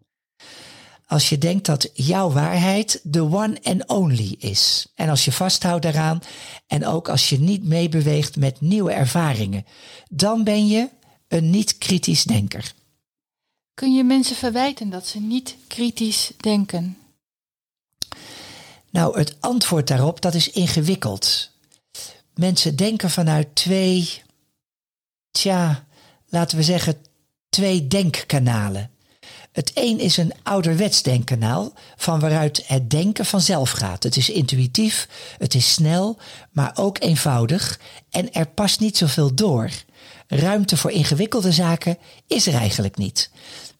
Als 1.05 1.29
je 1.29 1.37
denkt 1.37 1.65
dat 1.65 1.89
jouw 1.93 2.31
waarheid 2.31 2.99
de 3.03 3.21
one 3.21 3.57
and 3.63 3.87
only 3.87 4.35
is. 4.39 4.87
En 4.95 5.09
als 5.09 5.25
je 5.25 5.31
vasthoudt 5.31 5.83
daaraan 5.83 6.21
en 6.67 6.85
ook 6.85 7.09
als 7.09 7.29
je 7.29 7.39
niet 7.39 7.63
meebeweegt 7.63 8.35
met 8.35 8.61
nieuwe 8.61 8.91
ervaringen, 8.91 9.65
dan 10.09 10.43
ben 10.43 10.67
je 10.67 10.89
een 11.27 11.49
niet 11.49 11.77
kritisch 11.77 12.23
denker. 12.23 12.73
Kun 13.73 13.93
je 13.93 14.03
mensen 14.03 14.35
verwijten 14.35 14.89
dat 14.89 15.07
ze 15.07 15.19
niet 15.19 15.55
kritisch 15.67 16.31
denken? 16.37 16.97
Nou, 18.91 19.17
het 19.17 19.35
antwoord 19.39 19.87
daarop, 19.87 20.21
dat 20.21 20.33
is 20.33 20.49
ingewikkeld. 20.49 21.51
Mensen 22.33 22.75
denken 22.75 23.09
vanuit 23.09 23.55
twee, 23.55 24.21
tja, 25.31 25.87
laten 26.27 26.57
we 26.57 26.63
zeggen, 26.63 26.95
twee 27.49 27.87
denkkanalen. 27.87 28.91
Het 29.51 29.71
een 29.73 29.99
is 29.99 30.17
een 30.17 30.33
ouderwets 30.43 31.03
denkkanaal 31.03 31.73
van 31.95 32.19
waaruit 32.19 32.63
het 32.67 32.89
denken 32.89 33.25
vanzelf 33.25 33.71
gaat. 33.71 34.03
Het 34.03 34.15
is 34.15 34.29
intuïtief, 34.29 35.07
het 35.37 35.55
is 35.55 35.73
snel, 35.73 36.17
maar 36.51 36.71
ook 36.75 37.01
eenvoudig 37.01 37.79
en 38.09 38.33
er 38.33 38.47
past 38.47 38.79
niet 38.79 38.97
zoveel 38.97 39.35
door. 39.35 39.69
Ruimte 40.27 40.77
voor 40.77 40.91
ingewikkelde 40.91 41.51
zaken 41.51 41.97
is 42.27 42.47
er 42.47 42.53
eigenlijk 42.53 42.97
niet. 42.97 43.31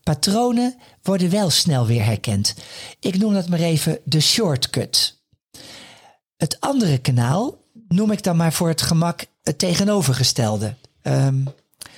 Patronen 0.04 0.76
worden 1.02 1.30
wel 1.30 1.50
snel 1.50 1.86
weer 1.86 2.06
herkend. 2.06 2.56
Ik 3.00 3.18
noem 3.18 3.34
dat 3.34 3.50
maar 3.50 3.60
even 3.60 4.00
de 4.04 4.20
shortcut. 4.20 5.18
Het 6.38 6.60
andere 6.60 6.98
kanaal 6.98 7.58
noem 7.88 8.12
ik 8.12 8.24
dan 8.24 8.38
maar 8.38 8.54
voor 8.54 8.68
het 8.68 8.82
gemak 8.82 9.26
het 9.44 9.60
tegenovergestelde. 9.60 10.76
Um, 11.02 11.48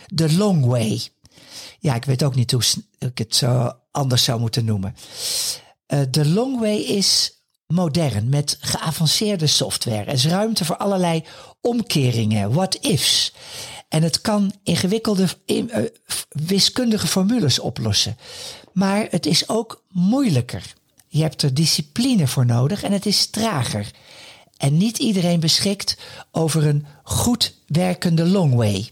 de 0.08 0.36
long 0.36 0.66
way. 0.66 1.02
Ja, 1.80 1.96
ik 1.96 2.06
weet 2.06 2.24
ook 2.24 2.36
niet 2.36 2.52
hoe 2.52 2.64
ik 3.00 3.18
het 3.18 3.36
zo 3.36 3.72
anders 3.92 4.24
zou 4.24 4.40
moeten 4.40 4.66
noemen. 4.66 4.96
Uh, 5.88 6.00
de 6.10 6.26
long 6.26 6.60
way 6.60 6.78
is 6.78 7.42
modern 7.68 8.30
met 8.30 8.58
geavanceerde 8.60 9.48
software. 9.48 10.06
Er 10.06 10.14
is 10.14 10.26
ruimte 10.26 10.66
voor 10.66 10.78
allerlei 10.78 11.24
omkeringen, 11.62 12.54
what-ifs. 12.54 13.34
En 13.90 14.04
het 14.04 14.22
kan 14.22 14.54
ingewikkelde 14.64 15.28
uh, 15.46 15.66
wiskundige 16.30 17.08
formules 17.08 17.60
oplossen. 17.60 18.18
Maar 18.74 19.08
het 19.10 19.26
is 19.26 19.50
ook 19.50 19.84
moeilijker. 19.90 20.74
Je 21.08 21.22
hebt 21.22 21.42
er 21.42 21.54
discipline 21.54 22.28
voor 22.28 22.46
nodig 22.46 22.84
en 22.84 22.92
het 22.92 23.06
is 23.06 23.26
trager. 23.26 23.92
En 24.58 24.78
niet 24.78 24.98
iedereen 24.98 25.40
beschikt 25.40 25.98
over 26.32 26.66
een 26.66 26.86
goed 27.04 27.56
werkende 27.68 28.26
long 28.26 28.56
way. 28.56 28.90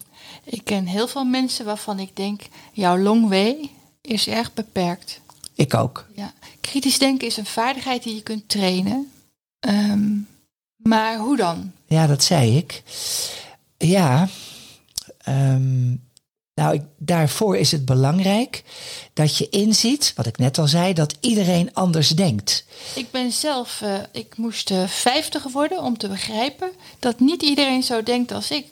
Ik 0.49 0.63
ken 0.63 0.85
heel 0.85 1.07
veel 1.07 1.23
mensen 1.23 1.65
waarvan 1.65 1.99
ik 1.99 2.15
denk, 2.15 2.41
jouw 2.73 2.97
long 2.97 3.29
way 3.29 3.69
is 4.01 4.27
erg 4.27 4.53
beperkt. 4.53 5.21
Ik 5.55 5.73
ook. 5.73 6.07
Ja. 6.15 6.33
Kritisch 6.61 6.99
denken 6.99 7.27
is 7.27 7.37
een 7.37 7.45
vaardigheid 7.45 8.03
die 8.03 8.15
je 8.15 8.23
kunt 8.23 8.49
trainen. 8.49 9.11
Ehm, 9.59 10.09
maar 10.75 11.17
hoe 11.17 11.37
dan? 11.37 11.71
Ja, 11.87 12.07
dat 12.07 12.23
zei 12.23 12.57
ik. 12.57 12.83
Ja, 13.77 14.27
um, 15.27 16.07
nou, 16.53 16.73
ik, 16.73 16.81
daarvoor 16.97 17.57
is 17.57 17.71
het 17.71 17.85
belangrijk 17.85 18.63
dat 19.13 19.37
je 19.37 19.49
inziet, 19.49 20.13
wat 20.15 20.25
ik 20.25 20.37
net 20.37 20.57
al 20.57 20.67
zei, 20.67 20.93
dat 20.93 21.17
iedereen 21.19 21.73
anders 21.73 22.09
denkt. 22.09 22.65
Ik 22.95 23.11
ben 23.11 23.31
zelf, 23.31 23.81
uh, 23.83 23.95
ik 24.11 24.37
moest 24.37 24.71
uh, 24.71 24.87
50 24.87 25.43
worden 25.43 25.83
om 25.83 25.97
te 25.97 26.07
begrijpen 26.07 26.71
dat 26.99 27.19
niet 27.19 27.41
iedereen 27.41 27.83
zo 27.83 28.03
denkt 28.03 28.31
als 28.31 28.51
ik. 28.51 28.65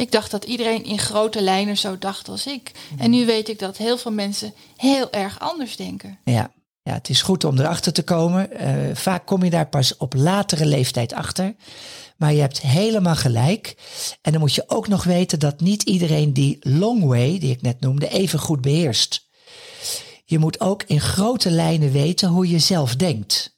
Ik 0.00 0.12
dacht 0.12 0.30
dat 0.30 0.44
iedereen 0.44 0.84
in 0.84 0.98
grote 0.98 1.42
lijnen 1.42 1.76
zo 1.76 1.98
dacht 1.98 2.28
als 2.28 2.46
ik. 2.46 2.72
En 2.98 3.10
nu 3.10 3.26
weet 3.26 3.48
ik 3.48 3.58
dat 3.58 3.76
heel 3.76 3.98
veel 3.98 4.12
mensen 4.12 4.54
heel 4.76 5.12
erg 5.12 5.40
anders 5.40 5.76
denken. 5.76 6.18
Ja, 6.24 6.52
ja 6.82 6.92
het 6.92 7.08
is 7.08 7.22
goed 7.22 7.44
om 7.44 7.58
erachter 7.58 7.92
te 7.92 8.02
komen. 8.02 8.48
Uh, 8.52 8.94
vaak 8.94 9.26
kom 9.26 9.44
je 9.44 9.50
daar 9.50 9.68
pas 9.68 9.96
op 9.96 10.14
latere 10.14 10.66
leeftijd 10.66 11.12
achter. 11.12 11.54
Maar 12.16 12.32
je 12.32 12.40
hebt 12.40 12.60
helemaal 12.60 13.16
gelijk. 13.16 13.76
En 14.22 14.32
dan 14.32 14.40
moet 14.40 14.54
je 14.54 14.64
ook 14.66 14.88
nog 14.88 15.04
weten 15.04 15.38
dat 15.38 15.60
niet 15.60 15.82
iedereen 15.82 16.32
die 16.32 16.56
long 16.60 17.04
way, 17.04 17.38
die 17.38 17.50
ik 17.50 17.62
net 17.62 17.80
noemde, 17.80 18.08
even 18.08 18.38
goed 18.38 18.60
beheerst. 18.60 19.28
Je 20.24 20.38
moet 20.38 20.60
ook 20.60 20.82
in 20.82 21.00
grote 21.00 21.50
lijnen 21.50 21.92
weten 21.92 22.28
hoe 22.28 22.48
je 22.48 22.58
zelf 22.58 22.96
denkt. 22.96 23.55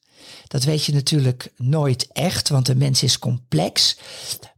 Dat 0.48 0.64
weet 0.64 0.84
je 0.84 0.92
natuurlijk 0.92 1.52
nooit 1.56 2.08
echt, 2.12 2.48
want 2.48 2.66
de 2.66 2.74
mens 2.74 3.02
is 3.02 3.18
complex. 3.18 3.96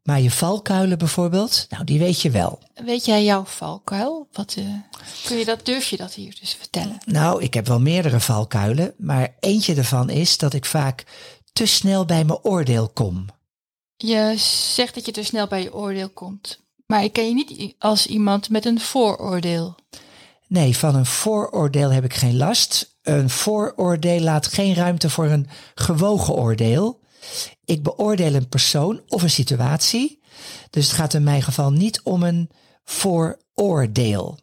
Maar 0.02 0.20
je 0.20 0.30
valkuilen 0.30 0.98
bijvoorbeeld, 0.98 1.66
nou 1.68 1.84
die 1.84 1.98
weet 1.98 2.20
je 2.20 2.30
wel. 2.30 2.58
Weet 2.84 3.04
jij 3.04 3.24
jouw 3.24 3.44
valkuil? 3.44 4.28
Wat, 4.32 4.56
uh, 4.58 4.64
kun 5.24 5.36
je 5.36 5.44
dat, 5.44 5.66
durf 5.66 5.90
je 5.90 5.96
dat 5.96 6.14
hier 6.14 6.36
dus 6.40 6.54
vertellen? 6.58 6.98
Nou, 7.04 7.42
ik 7.42 7.54
heb 7.54 7.66
wel 7.66 7.80
meerdere 7.80 8.20
valkuilen, 8.20 8.94
maar 8.98 9.34
eentje 9.40 9.74
ervan 9.74 10.10
is 10.10 10.38
dat 10.38 10.52
ik 10.54 10.64
vaak 10.64 11.04
te 11.52 11.66
snel 11.66 12.04
bij 12.04 12.24
mijn 12.24 12.38
oordeel 12.42 12.88
kom. 12.88 13.26
Je 13.96 14.34
zegt 14.74 14.94
dat 14.94 15.06
je 15.06 15.12
te 15.12 15.22
snel 15.22 15.46
bij 15.46 15.62
je 15.62 15.74
oordeel 15.74 16.08
komt. 16.08 16.60
Maar 16.86 17.04
ik 17.04 17.12
ken 17.12 17.26
je 17.26 17.34
niet 17.34 17.74
als 17.78 18.06
iemand 18.06 18.48
met 18.48 18.64
een 18.64 18.80
vooroordeel. 18.80 19.74
Nee, 20.46 20.76
van 20.76 20.94
een 20.94 21.06
vooroordeel 21.06 21.90
heb 21.90 22.04
ik 22.04 22.14
geen 22.14 22.36
last. 22.36 22.89
Een 23.02 23.30
vooroordeel 23.30 24.20
laat 24.20 24.46
geen 24.46 24.74
ruimte 24.74 25.10
voor 25.10 25.26
een 25.26 25.48
gewogen 25.74 26.34
oordeel. 26.34 27.00
Ik 27.64 27.82
beoordeel 27.82 28.34
een 28.34 28.48
persoon 28.48 29.00
of 29.08 29.22
een 29.22 29.30
situatie. 29.30 30.22
Dus 30.70 30.86
het 30.86 30.96
gaat 30.96 31.14
in 31.14 31.22
mijn 31.22 31.42
geval 31.42 31.72
niet 31.72 32.00
om 32.02 32.22
een 32.22 32.50
vooroordeel. 32.84 34.38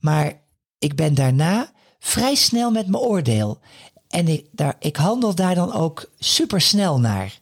Maar 0.00 0.40
ik 0.78 0.96
ben 0.96 1.14
daarna 1.14 1.72
vrij 1.98 2.34
snel 2.34 2.70
met 2.70 2.86
mijn 2.86 3.02
oordeel. 3.02 3.60
En 4.08 4.28
ik, 4.28 4.46
daar, 4.52 4.76
ik 4.78 4.96
handel 4.96 5.34
daar 5.34 5.54
dan 5.54 5.72
ook 5.72 6.10
super 6.18 6.60
snel 6.60 7.00
naar. 7.00 7.38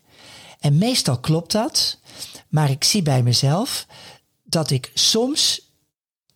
En 0.61 0.79
meestal 0.79 1.21
klopt 1.21 1.53
dat, 1.53 1.99
maar 2.49 2.71
ik 2.71 2.85
zie 2.85 3.03
bij 3.03 3.23
mezelf 3.23 3.87
dat 4.45 4.71
ik 4.71 4.91
soms 4.95 5.71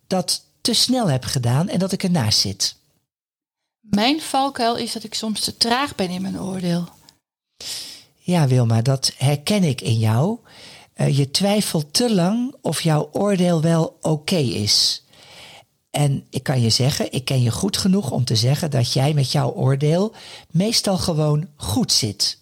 dat 0.07 0.45
te 0.61 0.73
snel 0.73 1.09
heb 1.09 1.23
gedaan 1.23 1.69
en 1.69 1.79
dat 1.79 1.91
ik 1.91 2.03
ernaast 2.03 2.39
zit. 2.39 2.80
Mijn 3.81 4.21
valkuil 4.21 4.77
is 4.77 4.91
dat 4.91 5.03
ik 5.03 5.13
soms 5.13 5.39
te 5.39 5.57
traag 5.57 5.95
ben 5.95 6.09
in 6.09 6.21
mijn 6.21 6.41
oordeel. 6.41 6.89
Ja, 8.17 8.47
Wilma, 8.47 8.81
dat 8.81 9.13
herken 9.17 9.63
ik 9.63 9.81
in 9.81 9.97
jou. 9.97 10.37
Uh, 10.95 11.17
je 11.17 11.31
twijfelt 11.31 11.93
te 11.93 12.13
lang 12.13 12.55
of 12.61 12.81
jouw 12.81 13.09
oordeel 13.11 13.61
wel 13.61 13.97
oké 14.01 14.35
is. 14.35 15.05
En 15.89 16.25
ik 16.29 16.43
kan 16.43 16.61
je 16.61 16.69
zeggen, 16.69 17.11
ik 17.11 17.25
ken 17.25 17.41
je 17.41 17.51
goed 17.51 17.77
genoeg 17.77 18.11
om 18.11 18.23
te 18.23 18.35
zeggen 18.35 18.71
dat 18.71 18.93
jij 18.93 19.13
met 19.13 19.31
jouw 19.31 19.51
oordeel 19.51 20.13
meestal 20.51 20.97
gewoon 20.97 21.47
goed 21.55 21.91
zit. 21.91 22.39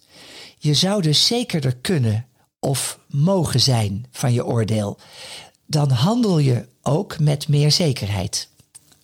Je 0.58 0.74
zou 0.74 1.02
dus 1.02 1.26
zekerder 1.26 1.76
kunnen 1.76 2.26
of 2.58 2.98
mogen 3.08 3.60
zijn 3.60 4.06
van 4.10 4.32
je 4.32 4.46
oordeel. 4.46 4.98
Dan 5.66 5.90
handel 5.90 6.38
je 6.38 6.68
ook 6.82 7.18
met 7.18 7.48
meer 7.48 7.72
zekerheid. 7.72 8.49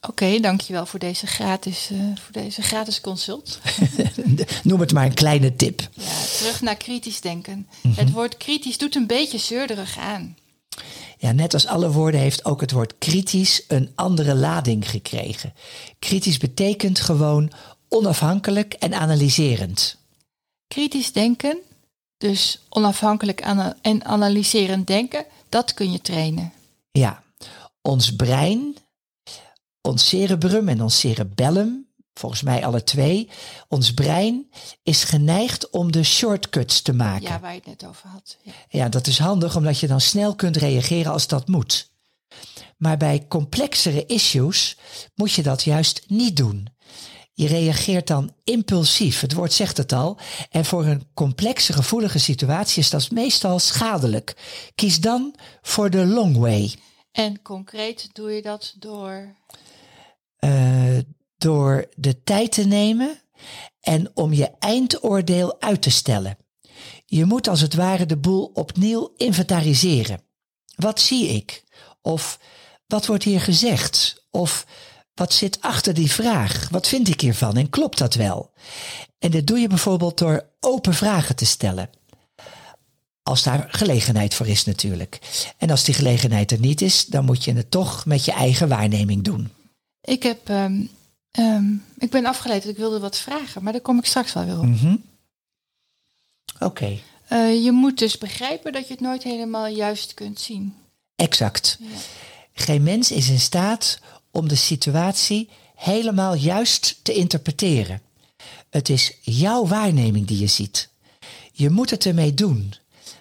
Oké, 0.08 0.40
dankjewel 0.40 0.86
voor 0.86 0.98
deze 0.98 1.26
gratis, 1.26 1.88
uh, 1.92 1.98
voor 1.98 2.32
deze 2.32 2.62
gratis 2.62 3.00
consult. 3.00 3.58
Noem 4.62 4.80
het 4.80 4.92
maar 4.92 5.04
een 5.04 5.14
kleine 5.14 5.56
tip. 5.56 5.88
Ja, 5.92 6.24
terug 6.38 6.60
naar 6.60 6.76
kritisch 6.76 7.20
denken. 7.20 7.68
Mhm. 7.82 7.98
Het 7.98 8.10
woord 8.10 8.36
kritisch 8.36 8.78
doet 8.78 8.94
een 8.94 9.06
beetje 9.06 9.38
zeurderig 9.38 9.98
aan. 9.98 10.36
Ja, 11.18 11.32
net 11.32 11.54
als 11.54 11.66
alle 11.66 11.92
woorden 11.92 12.20
heeft 12.20 12.44
ook 12.44 12.60
het 12.60 12.72
woord 12.72 12.98
kritisch 12.98 13.64
een 13.68 13.90
andere 13.94 14.34
lading 14.34 14.90
gekregen. 14.90 15.54
Kritisch 15.98 16.38
betekent 16.38 17.00
gewoon 17.00 17.52
onafhankelijk 17.88 18.72
en 18.72 18.94
analyserend. 18.94 19.96
Kritisch 20.68 21.12
denken, 21.12 21.58
dus 22.18 22.60
onafhankelijk 22.68 23.40
en 23.82 24.04
analyserend 24.04 24.86
denken, 24.86 25.24
dat 25.48 25.74
kun 25.74 25.92
je 25.92 26.00
trainen. 26.00 26.52
Ja, 26.90 27.22
ons 27.82 28.16
brein, 28.16 28.76
ons 29.86 30.08
cerebrum 30.08 30.68
en 30.68 30.82
ons 30.82 30.98
cerebellum, 30.98 31.86
volgens 32.14 32.42
mij 32.42 32.66
alle 32.66 32.84
twee, 32.84 33.28
ons 33.68 33.94
brein 33.94 34.50
is 34.82 35.04
geneigd 35.04 35.70
om 35.70 35.92
de 35.92 36.02
shortcuts 36.02 36.80
te 36.82 36.92
maken. 36.92 37.28
Ja, 37.28 37.40
waar 37.40 37.50
je 37.50 37.56
het 37.56 37.66
net 37.66 37.86
over 37.86 38.08
had. 38.08 38.36
Ja. 38.42 38.52
ja, 38.68 38.88
dat 38.88 39.06
is 39.06 39.18
handig 39.18 39.56
omdat 39.56 39.78
je 39.78 39.86
dan 39.86 40.00
snel 40.00 40.34
kunt 40.34 40.56
reageren 40.56 41.12
als 41.12 41.26
dat 41.26 41.48
moet. 41.48 41.90
Maar 42.76 42.96
bij 42.96 43.24
complexere 43.28 44.06
issues 44.06 44.76
moet 45.14 45.32
je 45.32 45.42
dat 45.42 45.62
juist 45.62 46.04
niet 46.08 46.36
doen. 46.36 46.68
Je 47.32 47.46
reageert 47.46 48.06
dan 48.06 48.34
impulsief, 48.44 49.20
het 49.20 49.32
woord 49.32 49.52
zegt 49.52 49.76
het 49.76 49.92
al. 49.92 50.18
En 50.50 50.64
voor 50.64 50.84
een 50.84 51.06
complexe, 51.14 51.72
gevoelige 51.72 52.18
situatie 52.18 52.82
is 52.82 52.90
dat 52.90 53.10
meestal 53.10 53.58
schadelijk. 53.58 54.36
Kies 54.74 55.00
dan 55.00 55.34
voor 55.62 55.90
de 55.90 56.06
long 56.06 56.36
way. 56.36 56.74
En 57.12 57.42
concreet 57.42 58.08
doe 58.12 58.32
je 58.32 58.42
dat 58.42 58.74
door? 58.78 59.34
Uh, 60.40 60.98
door 61.38 61.88
de 61.96 62.22
tijd 62.22 62.52
te 62.52 62.64
nemen 62.64 63.20
en 63.80 64.10
om 64.14 64.32
je 64.32 64.50
eindoordeel 64.58 65.60
uit 65.60 65.82
te 65.82 65.90
stellen. 65.90 66.36
Je 67.06 67.24
moet 67.24 67.48
als 67.48 67.60
het 67.60 67.74
ware 67.74 68.06
de 68.06 68.16
boel 68.16 68.50
opnieuw 68.54 69.12
inventariseren. 69.16 70.20
wat 70.76 71.00
zie 71.00 71.28
ik? 71.28 71.64
Of 72.02 72.38
wat 72.86 73.06
wordt 73.06 73.24
hier 73.24 73.40
gezegd? 73.40 74.24
Of 74.30 74.66
wat 75.14 75.32
zit 75.32 75.60
achter 75.60 75.94
die 75.94 76.10
vraag? 76.10 76.68
Wat 76.68 76.88
vind 76.88 77.08
ik 77.08 77.20
hiervan 77.20 77.56
en 77.56 77.70
klopt 77.70 77.98
dat 77.98 78.14
wel? 78.14 78.52
En 79.18 79.30
dit 79.30 79.46
doe 79.46 79.58
je 79.58 79.68
bijvoorbeeld 79.68 80.18
door 80.18 80.48
open 80.60 80.94
vragen 80.94 81.36
te 81.36 81.46
stellen. 81.46 81.90
Als 83.22 83.42
daar 83.42 83.66
gelegenheid 83.70 84.34
voor 84.34 84.46
is 84.46 84.64
natuurlijk. 84.64 85.18
En 85.58 85.70
als 85.70 85.84
die 85.84 85.94
gelegenheid 85.94 86.52
er 86.52 86.60
niet 86.60 86.80
is, 86.80 87.06
dan 87.06 87.24
moet 87.24 87.44
je 87.44 87.52
het 87.52 87.70
toch 87.70 88.06
met 88.06 88.24
je 88.24 88.32
eigen 88.32 88.68
waarneming 88.68 89.24
doen. 89.24 89.50
Ik, 90.06 90.22
heb, 90.22 90.48
ehm, 90.48 90.82
ehm, 91.30 91.72
ik 91.98 92.10
ben 92.10 92.24
afgeleid, 92.26 92.68
ik 92.68 92.76
wilde 92.76 92.98
wat 93.00 93.18
vragen, 93.18 93.62
maar 93.62 93.72
daar 93.72 93.80
kom 93.82 93.98
ik 93.98 94.06
straks 94.06 94.32
wel 94.32 94.44
weer 94.44 94.58
op. 94.58 94.64
Mhm. 94.64 94.96
Oké, 96.60 96.98
Eh, 97.28 97.64
je 97.64 97.72
moet 97.72 97.98
dus 97.98 98.18
begrijpen 98.18 98.72
dat 98.72 98.86
je 98.86 98.92
het 98.92 99.02
nooit 99.02 99.22
helemaal 99.22 99.66
juist 99.66 100.14
kunt 100.14 100.40
zien. 100.40 100.74
exact. 101.16 101.78
Geen 102.52 102.82
mens 102.82 103.10
is 103.10 103.28
in 103.28 103.40
staat 103.40 103.98
om 104.30 104.48
de 104.48 104.54
situatie 104.54 105.48
helemaal 105.74 106.34
juist 106.34 106.98
te 107.02 107.12
interpreteren. 107.14 108.02
Het 108.70 108.88
is 108.88 109.12
jouw 109.22 109.66
waarneming 109.66 110.26
die 110.26 110.38
je 110.38 110.46
ziet. 110.46 110.88
Je 111.52 111.70
moet 111.70 111.90
het 111.90 112.06
ermee 112.06 112.34
doen, 112.34 112.74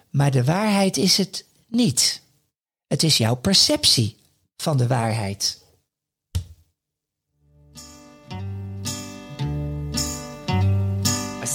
maar 0.09 0.31
de 0.31 0.43
waarheid 0.43 0.97
is 0.97 1.17
het 1.17 1.45
niet. 1.67 2.21
Het 2.87 3.03
is 3.03 3.17
jouw 3.17 3.35
perceptie 3.35 4.17
van 4.57 4.77
de 4.77 4.87
waarheid. 4.87 5.61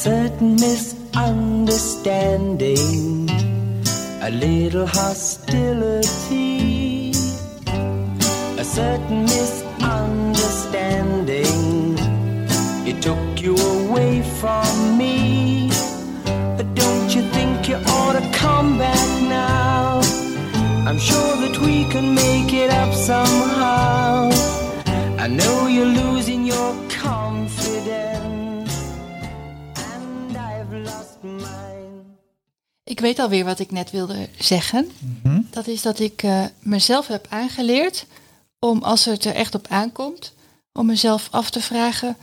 Certain 0.03 0.55
misunderstanding, 0.55 3.29
a 4.23 4.31
little 4.31 4.87
hostility, 4.87 7.11
a 8.57 8.65
certain 8.65 9.25
misunderstanding. 9.25 11.99
It 12.89 13.03
took 13.03 13.43
you 13.43 13.55
away 13.57 14.23
from 14.41 14.97
me. 14.97 15.69
But 16.57 16.75
don't 16.75 17.15
you 17.15 17.21
think 17.37 17.69
you 17.69 17.77
ought 17.77 18.15
to 18.15 18.23
come 18.33 18.79
back 18.79 19.23
now? 19.29 20.01
I'm 20.89 20.99
sure 20.99 21.37
that 21.43 21.59
we 21.59 21.85
can 21.93 22.15
make 22.15 22.55
it 22.55 22.71
up 22.71 22.95
somehow. 22.95 24.31
I 25.19 25.27
know 25.27 25.67
you're 25.67 25.85
losing 25.85 26.47
your 26.47 26.75
confidence, 26.89 27.70
Ik 32.85 33.01
weet 33.01 33.19
alweer 33.19 33.45
wat 33.45 33.59
ik 33.59 33.71
net 33.71 33.91
wilde 33.91 34.29
zeggen. 34.39 34.91
Dat 35.51 35.67
is 35.67 35.83
dat 35.83 35.99
ik 35.99 36.23
eh, 36.23 36.45
mezelf 36.61 37.07
heb 37.07 37.27
aangeleerd 37.29 38.07
om 38.59 38.83
als 38.83 39.05
het 39.05 39.25
er 39.25 39.35
echt 39.35 39.55
op 39.55 39.67
aankomt, 39.69 40.33
om 40.73 40.87
mezelf 40.87 41.29
af 41.31 41.51
te 41.51 41.61
vragen, 41.61 42.17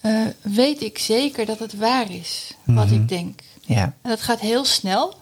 eh, 0.00 0.20
weet 0.42 0.82
ik 0.82 0.98
zeker 0.98 1.46
dat 1.46 1.58
het 1.58 1.74
waar 1.74 2.10
is 2.10 2.54
wat 2.64 2.90
ik 2.90 3.08
denk? 3.08 3.40
Ja, 3.60 3.82
En 4.02 4.10
dat 4.10 4.20
gaat 4.20 4.40
heel 4.40 4.64
snel, 4.64 5.14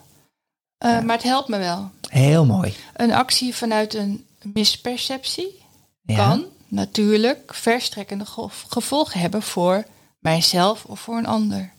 eh, 0.78 1.00
maar 1.00 1.16
het 1.16 1.25
helpt 1.25 1.49
me 1.49 1.58
wel. 1.58 1.90
heel 2.08 2.44
mooi. 2.46 2.75
Een 2.94 3.12
actie 3.12 3.54
vanuit 3.54 3.94
een 3.94 4.26
misperceptie 4.42 5.62
Ja. 6.02 6.16
kan 6.16 6.44
natuurlijk 6.68 7.54
verstrekkende 7.54 8.26
ge- 8.26 8.49
gevolgen 8.68 9.20
hebben 9.20 9.42
voor 9.42 9.85
mijzelf 10.18 10.85
of 10.85 11.00
voor 11.00 11.16
een 11.16 11.26
ander. 11.26 11.73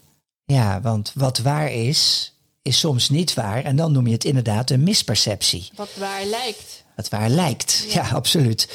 Ja, 0.54 0.82
want 0.82 1.12
wat 1.16 1.38
waar 1.38 1.72
is, 1.72 2.34
is 2.62 2.80
soms 2.80 3.10
niet 3.10 3.34
waar. 3.34 3.64
En 3.64 3.76
dan 3.76 3.92
noem 3.92 4.08
je 4.08 4.14
het 4.14 4.24
inderdaad 4.24 4.70
een 4.70 4.84
misperceptie. 4.84 5.70
Wat 5.76 5.96
waar 5.96 6.26
lijkt. 6.26 6.84
Het 6.96 7.10
waar 7.10 7.30
lijkt. 7.30 7.86
Ja, 7.90 8.10
absoluut. 8.10 8.70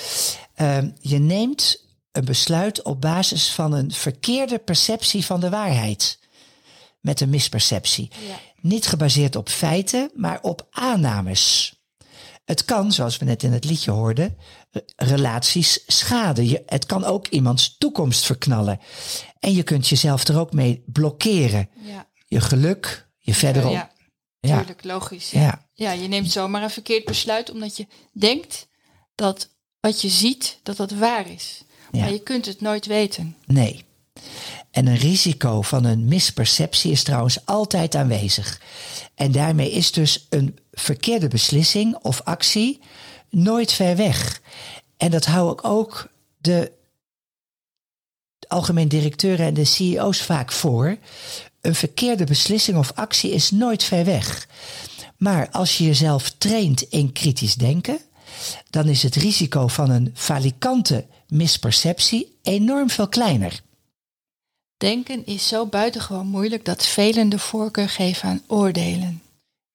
Ehm, 0.54 0.90
je 1.00 1.18
neemt 1.18 1.84
een 2.12 2.24
besluit 2.24 2.82
op 2.82 3.00
basis 3.00 3.52
van 3.52 3.72
een 3.72 3.92
verkeerde 3.92 4.58
perceptie 4.58 5.24
van 5.24 5.40
de 5.40 5.50
waarheid. 5.50 6.18
Met 7.00 7.20
een 7.20 7.30
misperceptie. 7.30 8.10
Ja. 8.28 8.38
Niet 8.60 8.86
gebaseerd 8.86 9.36
op 9.36 9.48
feiten, 9.48 10.10
maar 10.14 10.38
op 10.42 10.66
aannames. 10.70 11.74
Het 12.44 12.64
kan, 12.64 12.92
zoals 12.92 13.16
we 13.18 13.24
net 13.24 13.42
in 13.42 13.52
het 13.52 13.64
liedje 13.64 13.90
hoorden, 13.90 14.36
re- 14.70 14.84
relaties 14.96 15.80
schaden. 15.86 16.48
Je, 16.48 16.62
het 16.66 16.86
kan 16.86 17.04
ook 17.04 17.26
iemands 17.28 17.76
toekomst 17.78 18.24
verknallen. 18.24 18.80
En 19.38 19.52
je 19.52 19.62
kunt 19.62 19.88
jezelf 19.88 20.28
er 20.28 20.38
ook 20.38 20.52
mee 20.52 20.82
blokkeren. 20.86 21.68
Ja, 21.84 22.06
Je 22.26 22.40
geluk, 22.40 23.08
je 23.18 23.34
verderop. 23.34 23.72
ja, 23.72 23.90
Ja. 24.40 24.56
tuurlijk, 24.58 24.84
logisch. 24.84 25.30
Ja. 25.30 25.40
Ja. 25.40 25.66
ja, 25.74 25.90
je 26.02 26.08
neemt 26.08 26.30
zomaar 26.32 26.62
een 26.62 26.70
verkeerd 26.70 27.04
besluit 27.04 27.50
omdat 27.50 27.76
je 27.76 27.86
denkt 28.12 28.68
dat 29.14 29.48
wat 29.80 30.00
je 30.02 30.08
ziet, 30.08 30.58
dat 30.62 30.76
dat 30.76 30.90
waar 30.90 31.30
is. 31.30 31.62
Ja. 31.92 32.00
Maar 32.00 32.12
je 32.12 32.22
kunt 32.22 32.46
het 32.46 32.60
nooit 32.60 32.86
weten. 32.86 33.36
Nee. 33.46 33.84
En 34.70 34.86
een 34.86 34.96
risico 34.96 35.62
van 35.62 35.84
een 35.84 36.04
misperceptie 36.04 36.90
is 36.92 37.02
trouwens 37.02 37.46
altijd 37.46 37.94
aanwezig. 37.94 38.60
En 39.14 39.32
daarmee 39.32 39.70
is 39.70 39.92
dus 39.92 40.26
een 40.30 40.58
verkeerde 40.72 41.28
beslissing 41.28 41.96
of 41.96 42.20
actie 42.24 42.80
nooit 43.30 43.72
ver 43.72 43.96
weg. 43.96 44.40
En 44.96 45.10
dat 45.10 45.24
hou 45.24 45.52
ik 45.52 45.64
ook 45.64 46.08
de 46.38 46.72
algemeen 48.48 48.88
directeuren 48.88 49.46
en 49.46 49.54
de 49.54 49.64
CEO's 49.64 50.22
vaak 50.22 50.52
voor. 50.52 50.96
Een 51.60 51.74
verkeerde 51.74 52.24
beslissing 52.24 52.78
of 52.78 52.92
actie 52.94 53.30
is 53.32 53.50
nooit 53.50 53.84
ver 53.84 54.04
weg. 54.04 54.48
Maar 55.16 55.50
als 55.50 55.78
je 55.78 55.84
jezelf 55.84 56.30
traint 56.30 56.82
in 56.82 57.12
kritisch 57.12 57.54
denken, 57.54 57.98
dan 58.70 58.88
is 58.88 59.02
het 59.02 59.14
risico 59.14 59.66
van 59.66 59.90
een 59.90 60.10
falikante 60.14 61.06
misperceptie 61.28 62.38
enorm 62.42 62.90
veel 62.90 63.08
kleiner. 63.08 63.60
Denken 64.76 65.26
is 65.26 65.48
zo 65.48 65.66
buitengewoon 65.66 66.26
moeilijk 66.26 66.64
dat 66.64 66.86
velen 66.86 67.28
de 67.28 67.38
voorkeur 67.38 67.88
geven 67.88 68.28
aan 68.28 68.42
oordelen. 68.46 69.21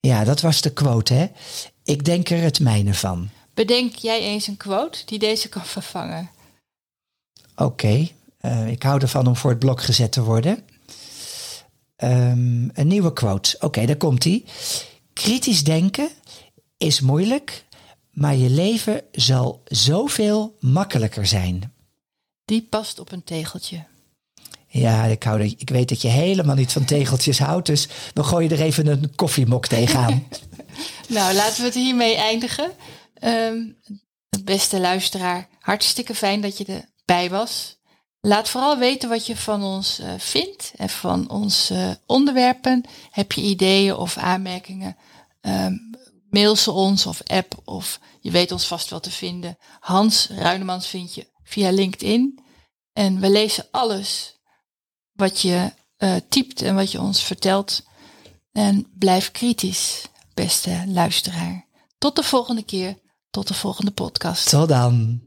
Ja, 0.08 0.24
dat 0.24 0.42
was 0.42 0.62
de 0.62 0.74
quote, 0.74 1.14
hè? 1.14 1.28
Ik 1.84 2.06
denk 2.06 2.30
er 2.30 2.42
het 2.42 2.60
mijne 2.60 2.94
van. 2.94 3.30
Bedenk 3.54 3.96
jij 3.96 4.22
eens 4.22 4.48
een 4.48 4.58
quote 4.58 5.06
die 5.06 5.20
deze 5.20 5.50
kan 5.50 5.66
vervangen. 5.66 6.30
Oké, 7.56 8.08
eh, 8.38 8.68
ik 8.68 8.84
hou 8.84 9.02
ervan 9.02 9.28
om 9.28 9.36
voor 9.36 9.50
het 9.50 9.60
blok 9.60 9.82
gezet 9.82 10.12
te 10.12 10.24
worden. 10.24 10.66
Ehm, 11.96 12.70
een 12.74 12.88
nieuwe 12.88 13.14
quote. 13.14 13.58
Oké, 13.60 13.86
daar 13.86 13.96
komt 13.96 14.26
ie. 14.26 14.46
Kritisch 15.14 15.64
denken 15.64 16.10
is 16.78 17.02
moeilijk, 17.02 17.66
maar 18.12 18.36
je 18.36 18.50
leven 18.50 19.02
zal 19.12 19.62
zoveel 19.66 20.56
makkelijker 20.60 21.26
zijn. 21.26 21.74
Die 22.46 22.68
past 22.70 23.00
op 23.00 23.12
een 23.12 23.24
tegeltje. 23.24 23.86
Ja, 24.80 25.04
ik, 25.04 25.24
hou 25.24 25.40
er, 25.40 25.54
ik 25.58 25.70
weet 25.70 25.90
dat 25.90 26.02
je 26.02 26.08
helemaal 26.08 26.56
niet 26.56 26.72
van 26.72 26.86
tegeltjes 26.86 27.40
houdt, 27.40 27.66
dus 27.66 27.88
we 28.14 28.24
gooien 28.24 28.52
er 28.52 28.62
even 28.62 28.88
een 28.88 29.16
koffiemok 29.16 29.68
tegenaan. 29.68 30.24
Nou, 31.08 31.34
laten 31.34 31.60
we 31.60 31.66
het 31.66 31.74
hiermee 31.74 32.16
eindigen. 32.16 32.72
Ehm, 33.14 33.58
beste 34.44 34.80
luisteraar, 34.80 35.48
hartstikke 35.60 36.16
fijn 36.16 36.42
dat 36.42 36.58
je 36.58 36.66
erbij 36.66 37.30
was. 37.30 37.78
Laat 38.22 38.50
vooral 38.50 38.78
weten 38.78 39.10
wat 39.10 39.26
je 39.26 39.38
van 39.38 39.64
ons 39.64 40.00
eh, 40.00 40.10
vindt 40.18 40.74
en 40.76 40.90
van 40.90 41.30
onze 41.30 42.00
onderwerpen. 42.06 42.84
Heb 43.12 43.32
je 43.32 43.42
ideeën 43.42 43.96
of 43.96 44.18
aanmerkingen? 44.18 44.98
Ehm, 45.42 45.74
mail 46.30 46.56
ze 46.56 46.72
ons 46.72 47.06
of 47.06 47.22
app 47.24 47.62
of 47.64 48.00
je 48.22 48.32
weet 48.32 48.52
ons 48.52 48.68
vast 48.68 48.90
wel 48.90 49.00
te 49.00 49.12
vinden. 49.12 49.58
Hans 49.80 50.28
Ruinemans 50.30 50.88
vind 50.88 51.16
je 51.16 51.28
via 51.44 51.72
LinkedIn. 51.72 52.40
En 52.94 53.20
we 53.20 53.30
lezen 53.30 53.68
alles 53.72 54.37
wat 55.18 55.42
je 55.42 55.72
eh, 55.98 56.16
typt 56.30 56.62
en 56.62 56.76
wat 56.76 56.92
je 56.92 57.02
ons 57.02 57.24
vertelt. 57.24 57.84
En 58.52 58.88
blijf 58.94 59.32
kritisch, 59.32 60.06
beste 60.34 60.84
luisteraar. 60.88 61.66
Tot 61.98 62.16
de 62.16 62.24
volgende 62.24 62.64
keer, 62.64 62.98
tot 63.30 63.48
de 63.48 63.54
volgende 63.54 63.92
podcast. 63.92 64.50
Tot 64.50 64.70
dan. 64.70 65.22